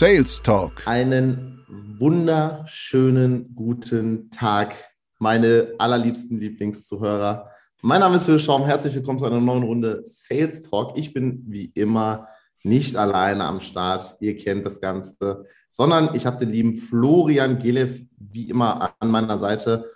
[0.00, 0.86] Sales Talk.
[0.86, 4.74] Einen wunderschönen guten Tag,
[5.18, 7.50] meine allerliebsten Lieblingszuhörer.
[7.82, 8.64] Mein Name ist Phil Schaum.
[8.64, 10.96] Herzlich willkommen zu einer neuen Runde Sales Talk.
[10.96, 12.28] Ich bin wie immer
[12.62, 14.16] nicht alleine am Start.
[14.20, 19.36] Ihr kennt das Ganze, sondern ich habe den lieben Florian Gelev wie immer an meiner
[19.36, 19.90] Seite.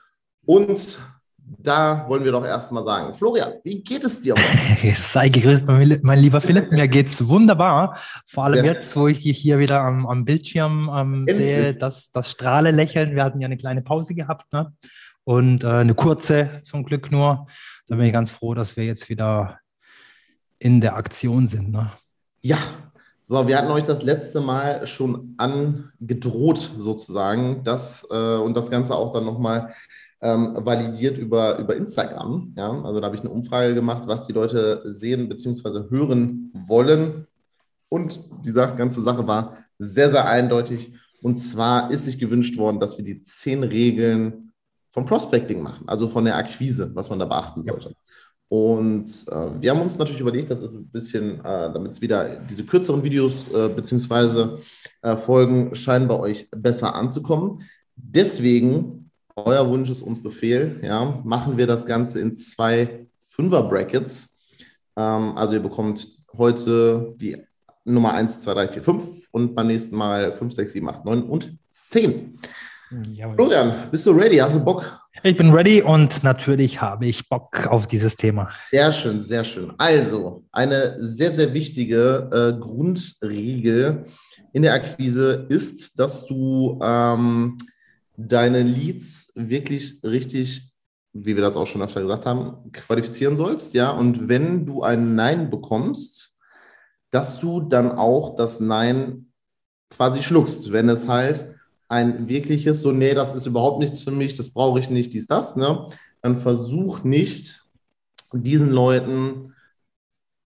[0.45, 0.99] Und
[1.47, 4.35] da wollen wir doch erstmal sagen, Florian, wie geht es dir?
[4.97, 6.73] Sei gegrüßt, mein, lieber Philipp.
[6.73, 7.99] Mir geht es wunderbar.
[8.27, 8.73] Vor allem ja.
[8.73, 13.15] jetzt, wo ich dich hier wieder am, am Bildschirm ähm, sehe, das, das strahle Lächeln.
[13.15, 14.73] Wir hatten ja eine kleine Pause gehabt ne?
[15.25, 17.47] und äh, eine kurze zum Glück nur.
[17.89, 19.59] Da bin ich ganz froh, dass wir jetzt wieder
[20.59, 21.71] in der Aktion sind.
[21.71, 21.91] Ne?
[22.41, 22.59] Ja,
[23.27, 28.95] so, wir hatten euch das letzte Mal schon angedroht, sozusagen, das äh, und das Ganze
[28.95, 29.73] auch dann nochmal
[30.25, 32.55] ähm, validiert über, über Instagram.
[32.57, 32.83] Ja?
[32.83, 35.91] Also da habe ich eine Umfrage gemacht, was die Leute sehen bzw.
[35.91, 37.27] hören wollen.
[37.91, 40.95] Und die ganze Sache war sehr, sehr eindeutig.
[41.23, 44.53] Und zwar ist sich gewünscht worden, dass wir die zehn Regeln
[44.91, 47.91] vom Prospecting machen, also von der Akquise, was man da beachten sollte.
[47.91, 47.95] Ja.
[48.49, 52.37] Und äh, wir haben uns natürlich überlegt, das ist ein bisschen, äh, damit es wieder
[52.49, 54.59] diese kürzeren Videos äh, bzw.
[55.03, 57.63] Äh, Folgen scheinen bei euch besser anzukommen.
[57.97, 59.04] Deswegen
[59.37, 64.37] euer Wunsch ist uns Befehl, ja, machen wir das Ganze in zwei Fünfer-Brackets.
[64.97, 67.37] Ähm, also ihr bekommt heute die
[67.85, 71.23] Nummer 1, 2, 3, 4, 5 und beim nächsten Mal 5, 6, 7, 8, 9
[71.25, 72.39] und 10.
[73.13, 73.35] Jawohl.
[73.35, 74.37] Florian, bist du ready?
[74.37, 75.01] Hast du Bock?
[75.23, 78.51] Ich bin ready und natürlich habe ich Bock auf dieses Thema.
[78.71, 79.73] Sehr schön, sehr schön.
[79.79, 84.05] Also, eine sehr, sehr wichtige äh, Grundregel
[84.53, 87.59] in der Akquise ist, dass du ähm,
[88.17, 90.73] deine Leads wirklich richtig,
[91.13, 93.91] wie wir das auch schon öfter gesagt haben, qualifizieren sollst, ja.
[93.91, 96.35] Und wenn du ein Nein bekommst,
[97.11, 99.33] dass du dann auch das Nein
[99.91, 101.55] quasi schluckst, wenn es halt
[101.89, 105.27] ein wirkliches, so, nee, das ist überhaupt nichts für mich, das brauche ich nicht, dies,
[105.27, 105.89] das, ne?
[106.23, 107.65] Dann versuch nicht,
[108.33, 109.55] diesen Leuten,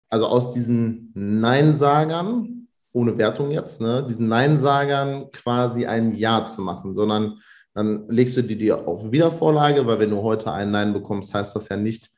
[0.09, 6.95] also aus diesen Neinsagern, ohne Wertung jetzt, ne, diesen Neinsagern quasi ein Ja zu machen,
[6.95, 7.41] sondern
[7.75, 11.55] dann legst du die dir auf Wiedervorlage, weil wenn du heute ein Nein bekommst, heißt
[11.55, 12.09] das ja nicht,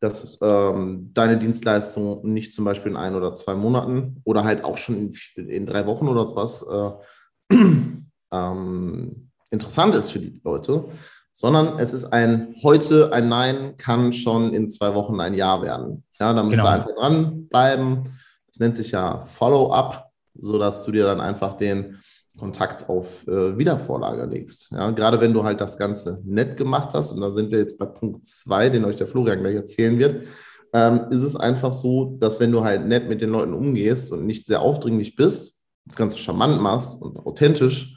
[0.00, 4.76] dass ähm, deine Dienstleistung nicht zum Beispiel in ein oder zwei Monaten oder halt auch
[4.76, 7.54] schon in, in drei Wochen oder sowas äh,
[8.32, 10.84] ähm, interessant ist für die Leute,
[11.30, 16.04] sondern es ist ein heute ein Nein kann schon in zwei Wochen ein Ja werden.
[16.18, 16.64] Ja, da musst genau.
[16.64, 18.04] du einfach dranbleiben.
[18.48, 22.00] Das nennt sich ja Follow-up, sodass du dir dann einfach den
[22.38, 24.70] Kontakt auf äh, Wiedervorlage legst.
[24.72, 27.78] Ja, gerade wenn du halt das Ganze nett gemacht hast, und da sind wir jetzt
[27.78, 30.24] bei Punkt 2, den euch der Florian gleich erzählen wird,
[30.72, 34.26] ähm, ist es einfach so, dass wenn du halt nett mit den Leuten umgehst und
[34.26, 37.96] nicht sehr aufdringlich bist, das Ganze charmant machst und authentisch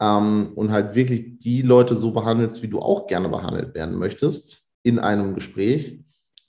[0.00, 4.66] ähm, und halt wirklich die Leute so behandelst, wie du auch gerne behandelt werden möchtest
[4.82, 6.00] in einem Gespräch,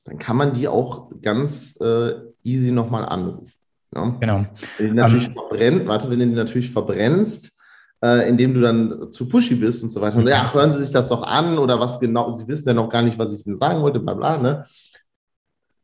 [0.04, 2.14] dann kann man die auch ganz äh,
[2.44, 3.59] easy nochmal anrufen.
[3.96, 4.16] Ja?
[4.20, 4.46] Genau.
[4.78, 7.58] Wenn du natürlich um, ähm, verbrennt, warte, wenn du die natürlich verbrennst,
[8.04, 10.18] äh, indem du dann zu pushy bist und so weiter.
[10.18, 12.90] Und ja, hören Sie sich das doch an oder was genau, Sie wissen ja noch
[12.90, 14.64] gar nicht, was ich Ihnen sagen wollte, bla bla, ne?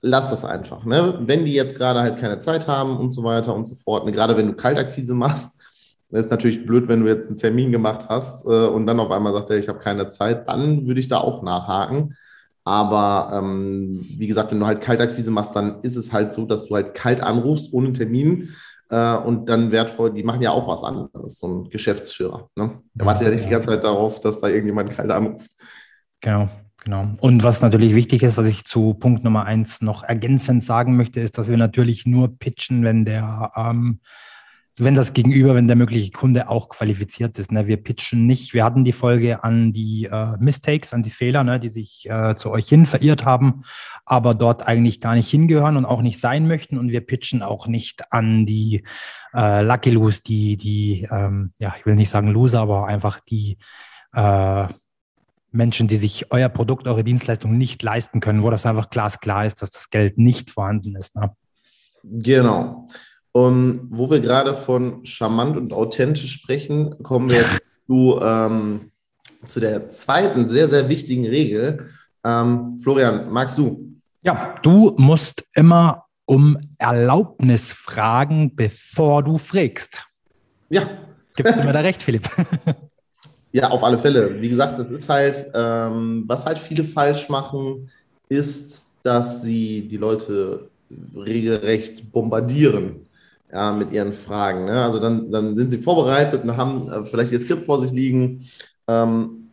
[0.01, 0.85] Lass das einfach.
[0.85, 1.19] Ne?
[1.21, 4.11] Wenn die jetzt gerade halt keine Zeit haben und so weiter und so fort, ne?
[4.11, 5.59] gerade wenn du Kaltakquise machst,
[6.11, 9.09] das ist natürlich blöd, wenn du jetzt einen Termin gemacht hast äh, und dann auf
[9.09, 12.15] einmal sagt er, ich habe keine Zeit, dann würde ich da auch nachhaken.
[12.65, 16.65] Aber ähm, wie gesagt, wenn du halt Kaltakquise machst, dann ist es halt so, dass
[16.65, 18.49] du halt kalt anrufst ohne Termin
[18.89, 22.49] äh, und dann wertvoll, die machen ja auch was anderes, so ein Geschäftsführer.
[22.55, 22.81] Ne?
[22.95, 25.51] Der wartet ja nicht die ganze Zeit darauf, dass da irgendjemand kalt anruft.
[26.21, 26.49] Genau.
[26.83, 27.07] Genau.
[27.19, 31.19] Und was natürlich wichtig ist, was ich zu Punkt Nummer eins noch ergänzend sagen möchte,
[31.19, 34.01] ist, dass wir natürlich nur pitchen, wenn der ähm,
[34.77, 37.51] wenn das Gegenüber, wenn der mögliche Kunde auch qualifiziert ist.
[37.51, 37.65] Ne?
[37.65, 38.53] Wir pitchen nicht.
[38.53, 41.59] Wir hatten die Folge an die äh, Mistakes, an die Fehler, ne?
[41.59, 43.63] die sich äh, zu euch hin verirrt haben,
[44.05, 46.77] aber dort eigentlich gar nicht hingehören und auch nicht sein möchten.
[46.77, 48.83] Und wir pitchen auch nicht an die
[49.33, 53.57] äh, Lucky Lose, die, die, ähm, ja, ich will nicht sagen Loser, aber einfach die
[54.13, 54.67] äh,
[55.51, 59.61] Menschen, die sich euer Produkt, eure Dienstleistung nicht leisten können, wo das einfach glasklar ist,
[59.61, 61.15] dass das Geld nicht vorhanden ist.
[61.15, 61.33] Ne?
[62.03, 62.89] Genau.
[63.35, 68.91] Um, wo wir gerade von charmant und authentisch sprechen, kommen wir jetzt zu, ähm,
[69.43, 71.89] zu der zweiten sehr, sehr wichtigen Regel.
[72.23, 73.99] Ähm, Florian, magst du?
[74.21, 80.07] Ja, du musst immer um Erlaubnis fragen, bevor du fragst.
[80.69, 80.87] Ja.
[81.35, 82.29] Gibst du mir da recht, Philipp?
[83.51, 84.41] Ja, auf alle Fälle.
[84.41, 87.89] Wie gesagt, das ist halt, ähm, was halt viele falsch machen,
[88.29, 90.69] ist, dass sie die Leute
[91.13, 93.05] regelrecht bombardieren
[93.51, 94.65] ja, mit ihren Fragen.
[94.65, 94.83] Ne?
[94.83, 98.47] Also dann, dann sind sie vorbereitet und haben äh, vielleicht ihr Skript vor sich liegen
[98.87, 99.51] ähm,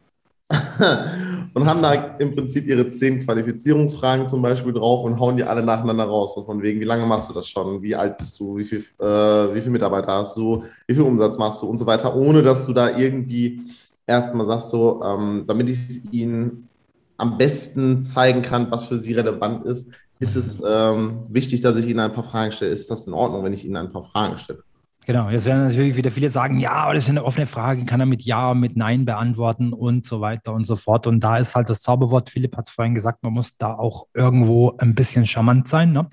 [1.54, 5.62] und haben da im Prinzip ihre zehn Qualifizierungsfragen zum Beispiel drauf und hauen die alle
[5.62, 6.34] nacheinander raus.
[6.34, 7.82] So von wegen, wie lange machst du das schon?
[7.82, 8.56] Wie alt bist du?
[8.56, 10.64] Wie viel, äh, wie viele Mitarbeiter hast du?
[10.86, 11.66] Wie viel Umsatz machst du?
[11.66, 13.62] Und so weiter, ohne dass du da irgendwie
[14.06, 16.68] erstmal sagst, so, ähm, damit ich es ihnen
[17.16, 19.92] am besten zeigen kann, was für sie relevant ist,
[20.22, 22.70] ist es ähm, wichtig, dass ich Ihnen ein paar Fragen stelle.
[22.70, 24.62] Ist das in Ordnung, wenn ich Ihnen ein paar Fragen stelle?
[25.04, 27.98] Genau, jetzt werden natürlich wieder viele sagen, ja, aber das ist eine offene Frage, kann
[27.98, 31.08] er mit Ja, mit Nein beantworten und so weiter und so fort.
[31.08, 34.06] Und da ist halt das Zauberwort, Philipp hat es vorhin gesagt, man muss da auch
[34.14, 35.92] irgendwo ein bisschen charmant sein.
[35.92, 36.08] Ne?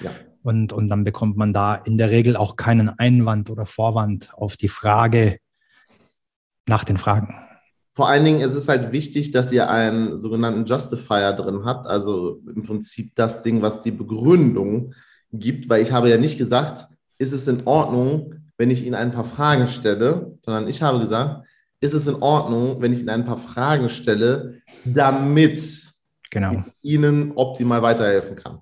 [0.00, 0.10] Ja.
[0.42, 4.58] Und, und dann bekommt man da in der Regel auch keinen Einwand oder Vorwand auf
[4.58, 5.38] die Frage
[6.66, 7.47] nach den Fragen.
[7.98, 12.40] Vor allen Dingen ist es halt wichtig, dass ihr einen sogenannten Justifier drin habt, also
[12.46, 14.94] im Prinzip das Ding, was die Begründung
[15.32, 16.86] gibt, weil ich habe ja nicht gesagt,
[17.18, 21.44] ist es in Ordnung, wenn ich Ihnen ein paar Fragen stelle, sondern ich habe gesagt,
[21.80, 25.92] ist es in Ordnung, wenn ich Ihnen ein paar Fragen stelle, damit
[26.30, 26.52] genau.
[26.52, 28.60] ich Ihnen optimal weiterhelfen kann.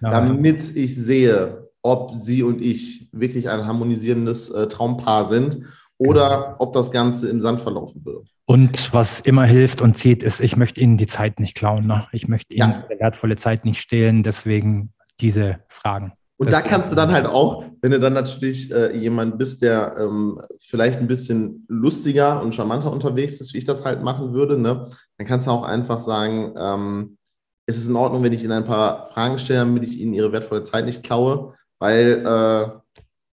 [0.00, 5.58] Ja, damit ich sehe, ob Sie und ich wirklich ein harmonisierendes äh, Traumpaar sind
[5.98, 8.22] oder ob das Ganze im Sand verlaufen würde.
[8.50, 11.86] Und was immer hilft und zieht, ist, ich möchte Ihnen die Zeit nicht klauen.
[11.86, 12.06] Ne?
[12.12, 12.98] Ich möchte Ihnen ja.
[12.98, 14.22] wertvolle Zeit nicht stehlen.
[14.22, 16.14] Deswegen diese Fragen.
[16.38, 19.96] Und da kannst du dann halt auch, wenn du dann natürlich äh, jemand bist, der
[19.98, 24.58] ähm, vielleicht ein bisschen lustiger und charmanter unterwegs ist, wie ich das halt machen würde,
[24.58, 27.18] ne, dann kannst du auch einfach sagen, ähm,
[27.66, 30.32] ist es in Ordnung, wenn ich Ihnen ein paar Fragen stelle, damit ich Ihnen Ihre
[30.32, 32.68] wertvolle Zeit nicht klaue, weil äh,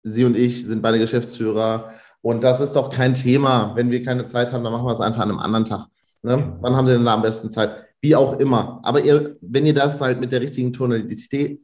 [0.04, 3.72] Sie und ich sind beide Geschäftsführer und das ist doch kein Thema.
[3.74, 5.86] Wenn wir keine Zeit haben, dann machen wir es einfach an einem anderen Tag.
[6.22, 6.56] Ne?
[6.60, 7.72] Wann haben Sie denn da am besten Zeit?
[8.00, 8.80] Wie auch immer.
[8.82, 11.60] Aber ihr, wenn ihr das halt mit der richtigen Tonalität,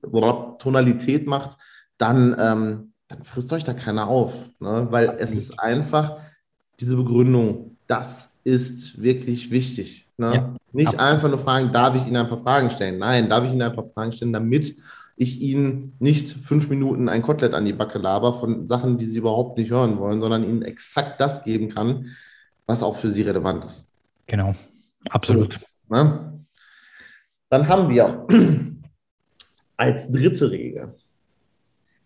[0.58, 1.56] Tonalität macht,
[1.96, 4.34] dann, ähm, dann frisst euch da keiner auf.
[4.58, 4.88] Ne?
[4.90, 6.18] Weil es ist einfach
[6.80, 10.06] diese Begründung, das ist wirklich wichtig.
[10.16, 10.34] Ne?
[10.34, 12.98] Ja, Nicht einfach nur fragen, darf ich Ihnen ein paar Fragen stellen?
[12.98, 14.76] Nein, darf ich Ihnen ein paar Fragen stellen, damit
[15.18, 19.18] ich ihnen nicht fünf Minuten ein Kotelett an die Backe laber von Sachen, die sie
[19.18, 22.06] überhaupt nicht hören wollen, sondern ihnen exakt das geben kann,
[22.66, 23.92] was auch für sie relevant ist.
[24.26, 24.54] Genau,
[25.10, 25.58] absolut.
[25.88, 26.44] Ne?
[27.50, 28.26] Dann haben wir
[29.76, 30.94] als dritte Regel,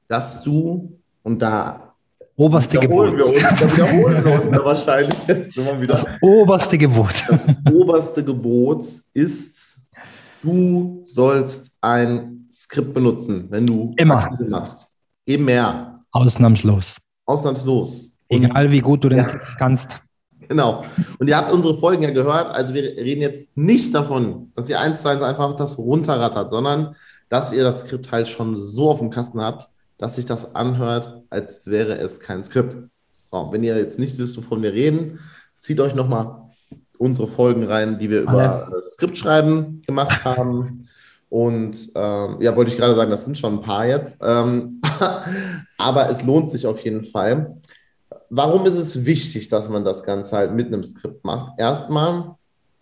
[0.09, 1.93] dass du, und da
[2.35, 3.15] Oberste Gebot.
[3.15, 5.93] Wir uns, da wiederholen wir uns wahrscheinlich jetzt immer wieder.
[5.93, 7.25] Das oberste Gebot.
[7.29, 9.79] Das oberste Gebot ist,
[10.41, 14.89] du sollst ein Skript benutzen, wenn du immer machst.
[15.27, 16.01] Eben mehr.
[16.11, 16.99] Ausnahmslos.
[17.25, 18.15] Ausnahmslos.
[18.29, 19.25] Und Egal wie gut du den ja.
[19.25, 20.01] Text kannst.
[20.49, 20.85] Genau.
[21.19, 22.49] Und ihr habt unsere Folgen ja gehört.
[22.49, 26.95] Also wir reden jetzt nicht davon, dass ihr eins zu eins einfach das runterrattert, sondern
[27.29, 31.23] dass ihr das Skript halt schon so auf dem Kasten habt, dass sich das anhört,
[31.31, 32.77] als wäre es kein Skript.
[33.31, 35.21] So, wenn ihr jetzt nicht wisst, wovon wir reden,
[35.59, 36.43] zieht euch nochmal
[36.99, 38.67] unsere Folgen rein, die wir Alle.
[38.67, 40.89] über Skriptschreiben gemacht haben.
[41.33, 44.19] Und ähm, ja, wollte ich gerade sagen, das sind schon ein paar jetzt.
[44.21, 44.83] Ähm,
[45.79, 47.57] aber es lohnt sich auf jeden Fall.
[48.29, 51.59] Warum ist es wichtig, dass man das Ganze halt mit einem Skript macht?
[51.59, 52.35] Erstmal,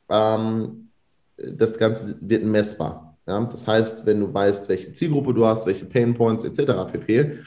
[0.08, 0.90] ähm,
[1.36, 3.16] das Ganze wird messbar.
[3.24, 3.40] Ja?
[3.44, 6.90] Das heißt, wenn du weißt, welche Zielgruppe du hast, welche Painpoints etc.
[6.90, 7.38] pp.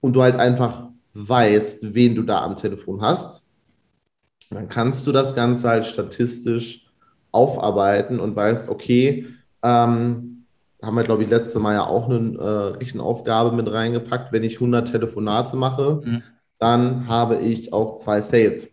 [0.00, 3.42] Und du halt einfach weißt, wen du da am Telefon hast,
[4.48, 6.86] dann kannst du das Ganze halt statistisch
[7.32, 9.26] aufarbeiten und weißt, okay,
[9.62, 10.44] ähm,
[10.82, 14.32] haben wir, glaube ich, letzte Mal ja auch eine äh, Rechenaufgabe mit reingepackt.
[14.32, 16.22] Wenn ich 100 Telefonate mache, mhm.
[16.58, 18.72] dann habe ich auch zwei Sales.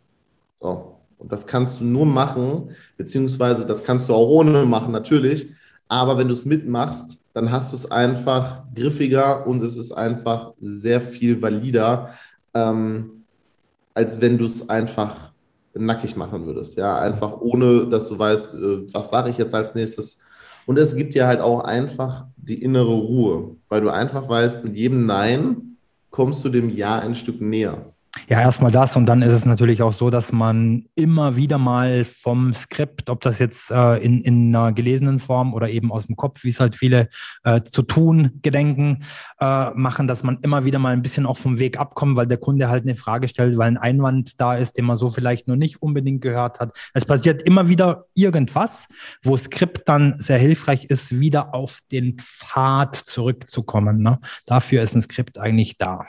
[0.59, 0.95] So.
[1.19, 5.51] Und das kannst du nur machen, beziehungsweise das kannst du auch ohne machen, natürlich.
[5.87, 10.53] Aber wenn du es mitmachst, dann hast du es einfach griffiger und es ist einfach
[10.59, 12.13] sehr viel valider,
[12.53, 13.23] ähm,
[13.93, 15.31] als wenn du es einfach
[15.73, 16.77] nackig machen würdest.
[16.77, 20.19] Ja, einfach ohne, dass du weißt, äh, was sage ich jetzt als nächstes,
[20.69, 24.77] und es gibt dir halt auch einfach die innere Ruhe, weil du einfach weißt, mit
[24.77, 25.77] jedem Nein
[26.11, 27.95] kommst du dem Ja ein Stück näher.
[28.27, 32.05] Ja, erstmal das und dann ist es natürlich auch so, dass man immer wieder mal
[32.05, 36.15] vom Skript, ob das jetzt äh, in, in einer gelesenen Form oder eben aus dem
[36.15, 37.09] Kopf, wie es halt viele
[37.43, 39.03] äh, zu tun gedenken,
[39.39, 42.37] äh, machen, dass man immer wieder mal ein bisschen auch vom Weg abkommt, weil der
[42.37, 45.55] Kunde halt eine Frage stellt, weil ein Einwand da ist, den man so vielleicht noch
[45.55, 46.77] nicht unbedingt gehört hat.
[46.93, 48.87] Es passiert immer wieder irgendwas,
[49.23, 54.01] wo Skript dann sehr hilfreich ist, wieder auf den Pfad zurückzukommen.
[54.01, 54.19] Ne?
[54.45, 56.07] Dafür ist ein Skript eigentlich da.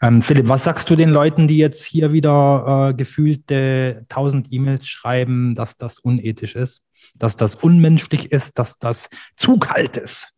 [0.00, 4.88] Ähm, Philipp, was sagst du den Leuten, die jetzt hier wieder äh, gefühlte 1000 E-Mails
[4.88, 6.82] schreiben, dass das unethisch ist,
[7.14, 10.36] dass das unmenschlich ist, dass das zu kalt ist?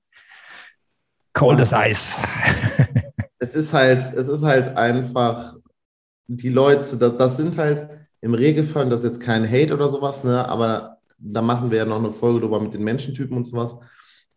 [1.33, 2.23] Cold as Ice.
[3.39, 5.57] es ist halt, es ist halt einfach,
[6.27, 7.89] die Leute, das, das sind halt
[8.21, 11.85] im Regelfall, das ist jetzt kein Hate oder sowas, ne, aber da machen wir ja
[11.85, 13.77] noch eine Folge drüber mit den Menschentypen und sowas.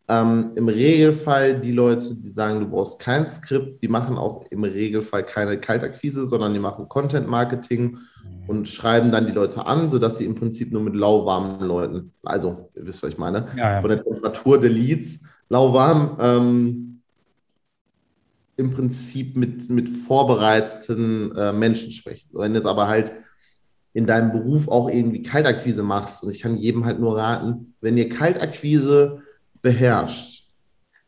[0.08, 4.64] Ähm, Im Regelfall die Leute, die sagen, du brauchst kein Skript, die machen auch im
[4.64, 8.48] Regelfall keine Kaltakquise, sondern die machen Content Marketing mhm.
[8.48, 12.70] und schreiben dann die Leute an, sodass sie im Prinzip nur mit lauwarmen Leuten, also
[12.76, 13.82] ihr wisst, was ich meine, ja, ja.
[13.82, 17.02] von der Temperatur der Leads, lauwarm, ähm,
[18.58, 22.30] im Prinzip mit, mit vorbereiteten äh, Menschen sprechen.
[22.32, 23.12] Wenn jetzt aber halt
[23.94, 27.98] in deinem Beruf auch irgendwie Kaltakquise machst, und ich kann jedem halt nur raten, wenn
[27.98, 29.24] ihr Kaltakquise
[29.66, 30.48] beherrscht,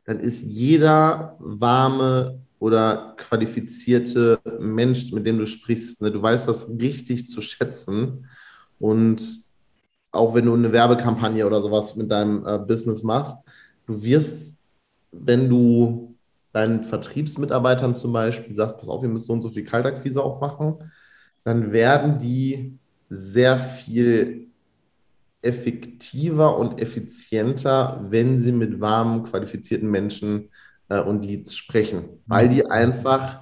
[0.06, 6.68] dann ist jeder warme oder qualifizierte Mensch, mit dem du sprichst, ne, du weißt das
[6.70, 8.26] richtig zu schätzen.
[8.80, 9.22] Und
[10.12, 13.46] auch wenn du eine Werbekampagne oder sowas mit deinem äh, Business machst,
[13.86, 14.58] du wirst,
[15.12, 16.16] wenn du
[16.52, 20.42] deinen Vertriebsmitarbeitern zum Beispiel sagst, pass auf, ihr müsst so und so viel Kaltakquise auch
[20.42, 20.92] machen,
[21.44, 24.47] dann werden die sehr viel
[25.42, 30.50] effektiver und effizienter, wenn sie mit warmen, qualifizierten Menschen
[30.90, 33.42] äh, und Leads sprechen, weil die einfach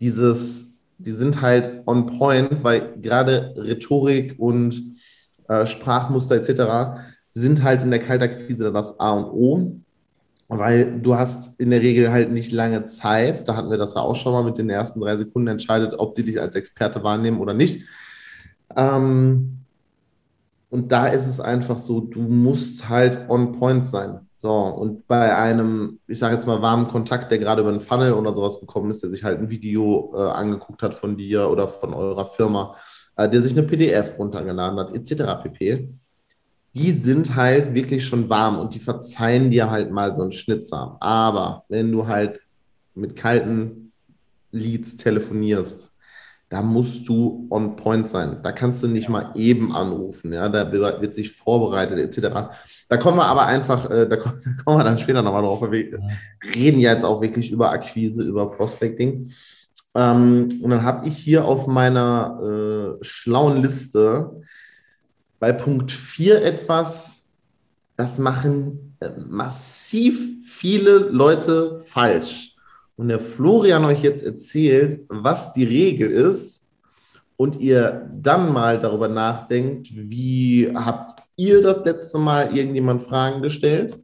[0.00, 4.80] dieses, die sind halt on point, weil gerade Rhetorik und
[5.48, 7.00] äh, Sprachmuster etc.
[7.30, 9.80] sind halt in der Kaltakquise das A und O,
[10.48, 14.00] weil du hast in der Regel halt nicht lange Zeit, da hatten wir das ja
[14.00, 17.38] auch schon mal mit den ersten drei Sekunden entscheidet, ob die dich als Experte wahrnehmen
[17.38, 17.84] oder nicht.
[18.76, 19.59] Ähm,
[20.70, 24.20] und da ist es einfach so, du musst halt on point sein.
[24.36, 28.12] So, und bei einem, ich sage jetzt mal, warmen Kontakt, der gerade über einen Funnel
[28.14, 31.68] oder sowas gekommen ist, der sich halt ein Video äh, angeguckt hat von dir oder
[31.68, 32.76] von eurer Firma,
[33.16, 35.42] äh, der sich eine PDF runtergeladen hat, etc.
[35.42, 35.90] pp.
[36.74, 40.96] Die sind halt wirklich schon warm und die verzeihen dir halt mal so einen Schnitzer.
[41.00, 42.40] Aber wenn du halt
[42.94, 43.92] mit kalten
[44.52, 45.89] Leads telefonierst,
[46.50, 48.40] da musst du on point sein.
[48.42, 52.50] Da kannst du nicht mal eben anrufen, ja, da wird sich vorbereitet etc.
[52.88, 55.62] Da kommen wir aber einfach, äh, da, kommen, da kommen wir dann später nochmal drauf,
[55.70, 56.00] wir
[56.54, 59.32] reden ja jetzt auch wirklich über Akquise, über Prospecting.
[59.94, 64.42] Ähm, und dann habe ich hier auf meiner äh, schlauen Liste
[65.38, 67.28] bei Punkt 4 etwas,
[67.96, 72.49] das machen äh, massiv viele Leute falsch
[73.00, 76.66] und der Florian euch jetzt erzählt, was die Regel ist
[77.38, 83.98] und ihr dann mal darüber nachdenkt, wie habt ihr das letzte Mal irgendjemand Fragen gestellt?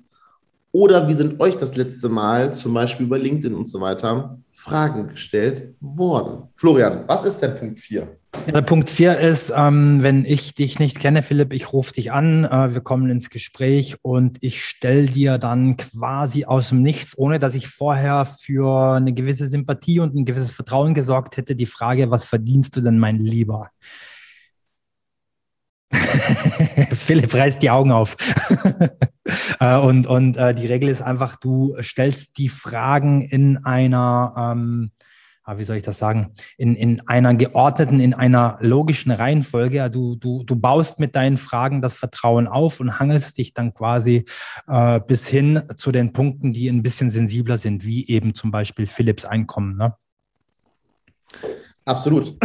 [0.73, 5.09] Oder wie sind euch das letzte Mal, zum Beispiel über LinkedIn und so weiter, Fragen
[5.09, 6.49] gestellt worden?
[6.55, 8.17] Florian, was ist der Punkt 4?
[8.53, 12.45] Ja, Punkt 4 ist, ähm, wenn ich dich nicht kenne, Philipp, ich rufe dich an,
[12.45, 17.39] äh, wir kommen ins Gespräch und ich stelle dir dann quasi aus dem Nichts, ohne
[17.39, 22.11] dass ich vorher für eine gewisse Sympathie und ein gewisses Vertrauen gesorgt hätte, die Frage,
[22.11, 23.71] was verdienst du denn, mein Lieber?
[26.95, 28.17] Philipp reißt die Augen auf.
[29.59, 34.93] Äh, und und äh, die Regel ist einfach, du stellst die Fragen in einer ähm,
[35.55, 39.89] wie soll ich das sagen, in, in einer geordneten, in einer logischen Reihenfolge.
[39.91, 44.25] Du, du, du baust mit deinen Fragen das Vertrauen auf und hangelst dich dann quasi
[44.67, 48.87] äh, bis hin zu den Punkten, die ein bisschen sensibler sind, wie eben zum Beispiel
[48.87, 49.77] Philips Einkommen.
[49.77, 49.95] Ne?
[51.87, 52.37] Absolut.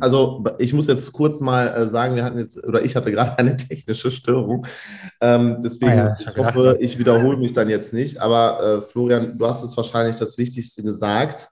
[0.00, 3.38] Also ich muss jetzt kurz mal äh, sagen, wir hatten jetzt, oder ich hatte gerade
[3.38, 4.66] eine technische Störung.
[5.20, 8.18] Ähm, deswegen, ah ja, ich, ich hoffe, ich wiederhole mich dann jetzt nicht.
[8.18, 11.48] Aber äh, Florian, du hast es wahrscheinlich das Wichtigste gesagt.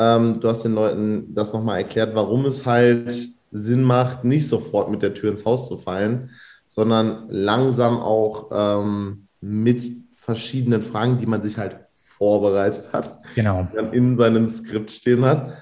[0.00, 4.90] Ähm, du hast den Leuten das nochmal erklärt, warum es halt Sinn macht, nicht sofort
[4.90, 6.30] mit der Tür ins Haus zu fallen,
[6.66, 9.82] sondern langsam auch ähm, mit
[10.14, 13.68] verschiedenen Fragen, die man sich halt vorbereitet hat, genau.
[13.74, 15.52] dann in seinem Skript stehen hat,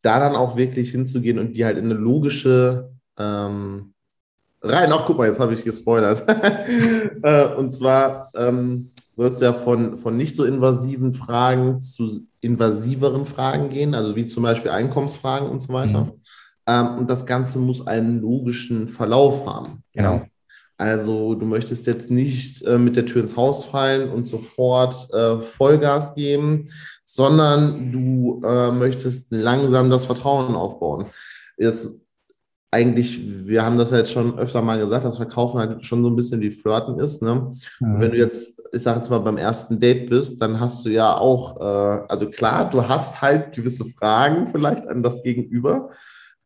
[0.00, 3.92] da dann auch wirklich hinzugehen und die halt in eine logische ähm,
[4.62, 6.24] rein, ach guck mal, jetzt habe ich gespoilert.
[7.22, 13.26] äh, und zwar ähm, sollst du ja von, von nicht so invasiven Fragen zu invasiveren
[13.26, 16.02] Fragen gehen, also wie zum Beispiel Einkommensfragen und so weiter.
[16.02, 16.12] Mhm.
[16.66, 19.82] Ähm, und das Ganze muss einen logischen Verlauf haben.
[19.92, 20.22] Genau.
[20.76, 25.38] Also du möchtest jetzt nicht äh, mit der Tür ins Haus fallen und sofort äh,
[25.38, 26.66] Vollgas geben,
[27.04, 31.06] sondern du äh, möchtest langsam das Vertrauen aufbauen.
[31.56, 32.00] Jetzt
[32.74, 36.10] eigentlich, wir haben das ja jetzt schon öfter mal gesagt, dass Verkaufen halt schon so
[36.10, 37.22] ein bisschen wie Flirten ist.
[37.22, 37.54] Ne?
[37.78, 38.00] Mhm.
[38.00, 41.16] wenn du jetzt, ich sage jetzt mal, beim ersten Date bist, dann hast du ja
[41.16, 45.90] auch, äh, also klar, du hast halt gewisse Fragen vielleicht an das Gegenüber,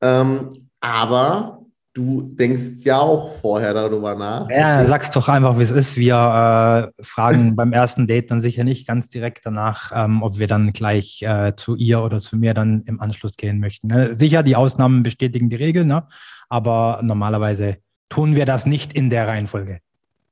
[0.02, 1.62] ähm, aber
[1.98, 4.48] du denkst ja auch vorher darüber nach.
[4.48, 5.96] Ja, sag's doch einfach, wie es ist.
[5.96, 10.46] Wir äh, fragen beim ersten Date dann sicher nicht ganz direkt danach, ähm, ob wir
[10.46, 13.90] dann gleich äh, zu ihr oder zu mir dann im Anschluss gehen möchten.
[13.90, 16.06] Äh, sicher, die Ausnahmen bestätigen die Regeln, ne?
[16.48, 17.78] aber normalerweise
[18.08, 19.80] tun wir das nicht in der Reihenfolge.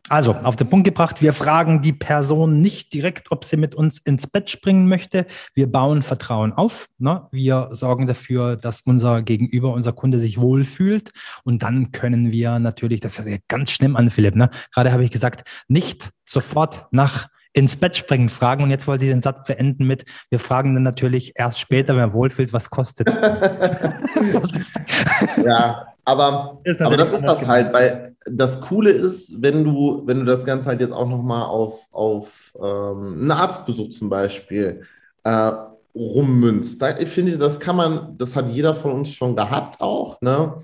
[0.09, 3.99] Also, auf den Punkt gebracht, wir fragen die Person nicht direkt, ob sie mit uns
[3.99, 5.27] ins Bett springen möchte.
[5.53, 6.89] Wir bauen Vertrauen auf.
[6.99, 7.27] Ne?
[7.33, 11.11] Wir sorgen dafür, dass unser Gegenüber, unser Kunde sich wohlfühlt.
[11.43, 14.49] Und dann können wir natürlich, das ist ja ganz schlimm an, Philipp, ne?
[14.73, 18.63] gerade habe ich gesagt, nicht sofort nach ins Bett springen fragen.
[18.63, 22.03] Und jetzt wollte ich den Satz beenden mit, wir fragen dann natürlich erst später, wenn
[22.03, 23.17] er wohlfühlt, was kostet es?
[25.43, 30.27] ja, aber, aber das ist das halt, weil das Coole ist, wenn du, wenn du
[30.27, 34.83] das Ganze halt jetzt auch nochmal auf, auf ähm, einen Arztbesuch zum Beispiel
[35.25, 35.53] äh,
[35.95, 36.83] rummünzt.
[36.83, 40.21] Da, ich finde, das kann man, das hat jeder von uns schon gehabt auch.
[40.21, 40.57] Ne?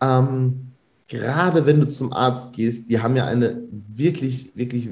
[0.00, 0.72] Ähm,
[1.06, 4.88] gerade wenn du zum Arzt gehst, die haben ja eine wirklich, wirklich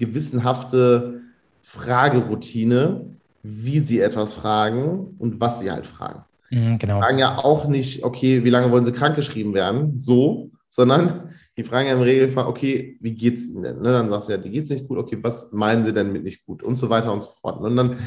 [0.00, 1.20] gewissenhafte
[1.62, 3.04] Frageroutine,
[3.42, 6.24] wie sie etwas fragen und was sie halt fragen.
[6.50, 6.96] Mhm, genau.
[6.96, 11.64] Die fragen ja auch nicht, okay, wie lange wollen sie krankgeschrieben werden, so, sondern die
[11.64, 13.76] fragen ja im Regelfall, okay, wie geht's ihnen denn?
[13.82, 13.92] Ne?
[13.92, 16.44] Dann sagst du ja, die geht's nicht gut, okay, was meinen sie denn mit nicht
[16.46, 16.62] gut?
[16.62, 17.60] Und so weiter und so fort.
[17.60, 17.98] Und dann,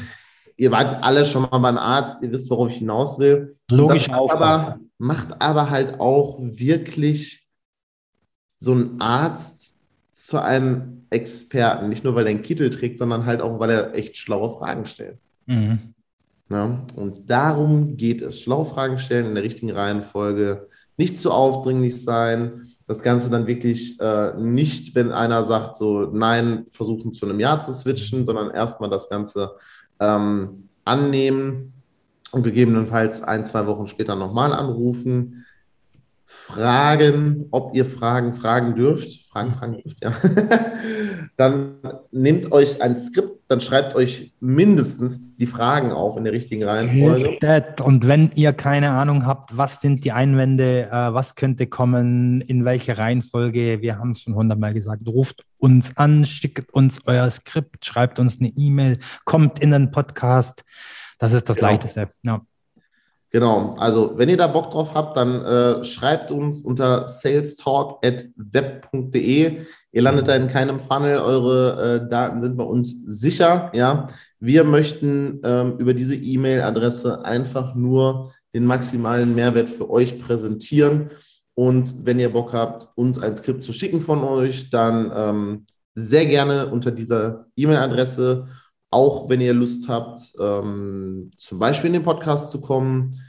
[0.56, 3.56] ihr wart alle schon mal beim Arzt, ihr wisst, worauf ich hinaus will.
[3.70, 4.30] Logisch auch.
[4.30, 7.46] Aber macht aber halt auch wirklich
[8.58, 9.78] so ein Arzt
[10.12, 11.88] zu einem Experten.
[11.88, 14.84] Nicht nur, weil er einen Kittel trägt, sondern halt auch, weil er echt schlaue Fragen
[14.84, 15.18] stellt.
[15.46, 15.94] Mhm.
[16.50, 18.40] Ja, und darum geht es.
[18.40, 22.66] Schlaue Fragen stellen in der richtigen Reihenfolge, nicht zu aufdringlich sein.
[22.86, 27.60] Das Ganze dann wirklich äh, nicht, wenn einer sagt, so nein, versuchen zu einem Ja
[27.60, 29.52] zu switchen, sondern erstmal das Ganze
[30.00, 31.72] ähm, annehmen
[32.30, 35.46] und gegebenenfalls ein, zwei Wochen später nochmal anrufen
[36.26, 39.24] fragen, ob ihr Fragen fragen dürft.
[39.30, 40.12] Fragen, fragen dürft, ja.
[41.36, 41.76] dann
[42.12, 47.38] nehmt euch ein Skript, dann schreibt euch mindestens die Fragen auf in der richtigen Reihenfolge.
[47.82, 52.64] Und wenn ihr keine Ahnung habt, was sind die Einwände, äh, was könnte kommen, in
[52.64, 57.84] welche Reihenfolge, wir haben es schon hundertmal gesagt, ruft uns an, schickt uns euer Skript,
[57.84, 60.64] schreibt uns eine E-Mail, kommt in den Podcast.
[61.18, 61.70] Das ist das genau.
[61.70, 62.08] Leichteste.
[62.22, 62.40] Ja.
[63.34, 69.58] Genau, also wenn ihr da Bock drauf habt, dann äh, schreibt uns unter salestalk.web.de.
[69.90, 73.72] Ihr landet da in keinem Funnel, eure äh, Daten sind bei uns sicher.
[73.74, 74.06] Ja,
[74.38, 81.10] wir möchten ähm, über diese E-Mail-Adresse einfach nur den maximalen Mehrwert für euch präsentieren.
[81.54, 85.66] Und wenn ihr Bock habt, uns ein Skript zu schicken von euch, dann ähm,
[85.96, 88.46] sehr gerne unter dieser E-Mail-Adresse
[88.94, 93.20] auch wenn ihr Lust habt, ähm, zum Beispiel in den Podcast zu kommen,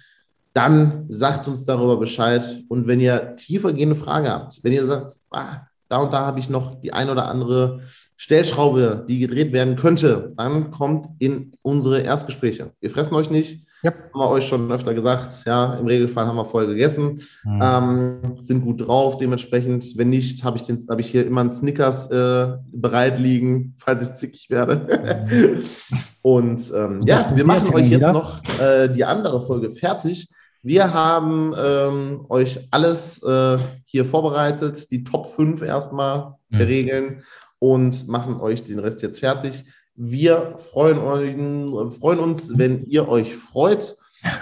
[0.56, 2.64] dann sagt uns darüber Bescheid.
[2.70, 6.50] Und wenn ihr tiefergehende Frage habt, wenn ihr sagt, ah, da und da habe ich
[6.50, 7.82] noch die ein oder andere
[8.16, 12.72] Stellschraube, die gedreht werden könnte, dann kommt in unsere Erstgespräche.
[12.80, 13.92] Wir fressen euch nicht, ja.
[13.92, 15.44] Haben wir euch schon öfter gesagt.
[15.46, 17.62] Ja, im Regelfall haben wir voll gegessen, mhm.
[17.62, 19.18] ähm, sind gut drauf.
[19.18, 24.02] Dementsprechend, wenn nicht, habe ich, hab ich hier immer einen Snickers äh, bereit liegen, falls
[24.02, 25.28] ich zickig werde.
[25.30, 25.64] Mhm.
[26.24, 28.14] Und ähm, ja, wir machen euch jetzt wieder?
[28.14, 30.30] noch äh, die andere Folge fertig.
[30.66, 36.58] Wir haben ähm, euch alles äh, hier vorbereitet, die Top 5 erstmal mhm.
[36.58, 37.24] der Regeln
[37.60, 39.64] und machen euch den Rest jetzt fertig.
[39.94, 43.96] Wir freuen, euch, freuen uns, wenn ihr euch freut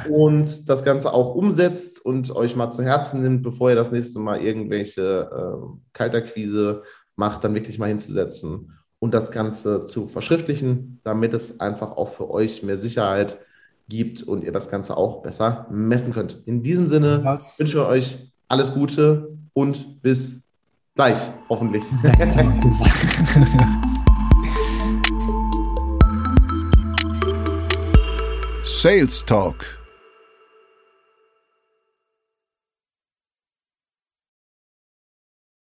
[0.09, 4.19] und das Ganze auch umsetzt und euch mal zu Herzen nimmt, bevor ihr das nächste
[4.19, 6.83] Mal irgendwelche äh, Kalterquise
[7.17, 12.31] macht, dann wirklich mal hinzusetzen und das Ganze zu verschriftlichen, damit es einfach auch für
[12.31, 13.39] euch mehr Sicherheit
[13.93, 16.39] gibt und ihr das Ganze auch besser messen könnt.
[16.45, 17.59] In diesem Sinne Was?
[17.59, 20.41] wünsche ich euch alles Gute und bis
[20.95, 21.83] gleich, hoffentlich.
[28.65, 29.82] Sales Talk